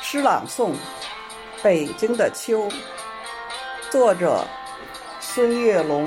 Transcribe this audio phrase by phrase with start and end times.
[0.00, 0.70] 诗朗诵
[1.62, 2.68] 《北京的秋》，
[3.90, 4.42] 作者
[5.20, 6.06] 孙月龙，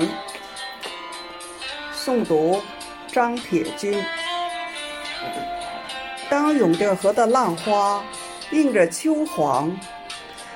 [1.94, 2.60] 诵读
[3.06, 4.04] 张铁军。
[6.28, 8.02] 当永定河的浪花
[8.50, 9.70] 映着秋黄，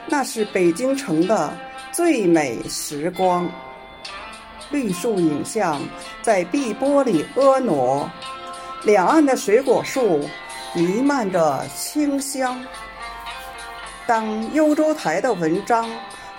[0.07, 1.57] 那是北京城的
[1.93, 3.49] 最美时光。
[4.71, 5.81] 绿树影像
[6.21, 8.11] 在碧波里婀娜，
[8.87, 10.31] 两岸的水果树
[10.73, 12.65] 弥漫着清香。
[14.07, 15.91] 当幽州台的文章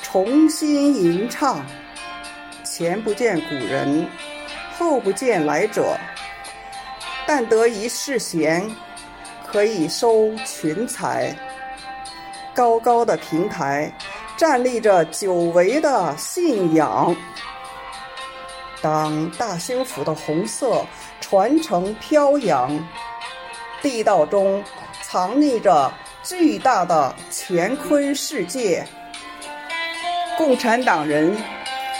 [0.01, 1.59] 重新吟唱，
[2.63, 4.09] 前不见古人，
[4.77, 5.97] 后不见来者，
[7.27, 8.66] 但得一世闲，
[9.45, 11.35] 可以收群才。
[12.53, 13.91] 高高的平台
[14.38, 17.13] 站立着久违的信仰。
[18.81, 20.86] 当大兴府的红色
[21.20, 22.80] 传承飘扬，
[23.81, 24.64] 地道中
[25.02, 25.92] 藏匿着。
[26.23, 28.86] 巨大的乾坤世界，
[30.38, 31.34] 共产党人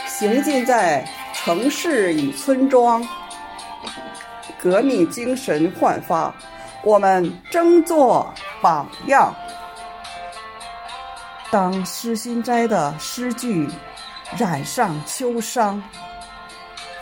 [0.06, 3.08] 行进在城市与村庄，
[4.62, 6.34] 革命精神焕发，
[6.84, 8.30] 我们争做
[8.62, 9.34] 榜样。
[11.50, 13.66] 当诗心斋的诗句
[14.36, 15.82] 染上秋殇，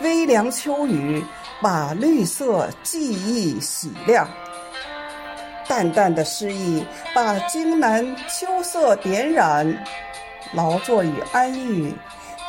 [0.00, 1.24] 微凉秋雨
[1.60, 4.28] 把绿色记忆洗亮。
[5.68, 9.66] 淡淡的诗意把京南秋色点染，
[10.52, 11.92] 劳作与安逸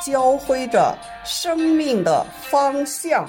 [0.00, 3.28] 交辉着生命的方向。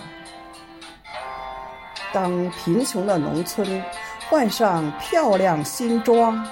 [2.14, 3.84] 当贫穷的农村
[4.30, 6.46] 换上漂亮新装，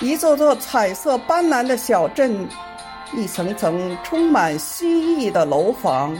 [0.00, 2.48] 一座座彩色斑斓的小镇，
[3.14, 6.16] 一层层充满新意的楼房，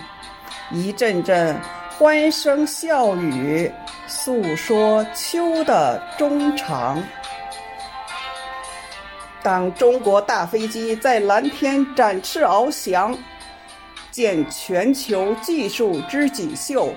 [0.70, 1.58] 一阵阵
[1.98, 3.72] 欢声笑语。
[4.08, 7.02] 诉说秋的衷肠。
[9.42, 13.18] 当中国大飞机在蓝天展翅翱翔，
[14.12, 16.94] 见全球技术之锦绣，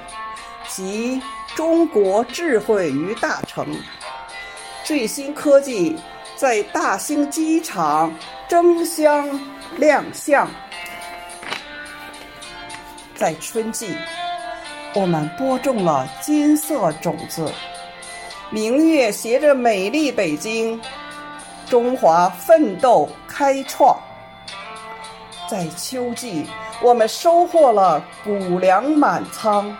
[0.67, 1.19] 集
[1.55, 3.65] 中国智慧于大成。
[4.83, 5.95] 最新科技
[6.35, 8.13] 在大兴机场
[8.47, 9.27] 争相
[9.77, 10.47] 亮相，
[13.19, 13.93] 在春季。
[14.95, 17.51] 我们播种了金色种子，
[18.49, 20.79] 明月携着美丽北京，
[21.67, 23.99] 中华奋斗开创。
[25.49, 26.47] 在秋季，
[26.81, 29.75] 我们收获了谷粮满仓，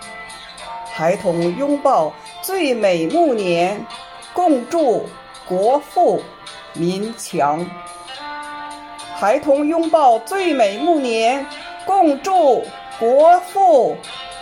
[0.92, 2.12] 孩童拥抱
[2.42, 3.82] 最美暮年，
[4.34, 5.08] 共祝
[5.48, 6.22] 国富
[6.74, 7.64] 民强。
[9.14, 11.44] 孩童拥抱最美暮年，
[11.86, 12.64] 共祝
[13.00, 13.96] 国富。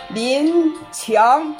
[0.09, 1.55] 民强。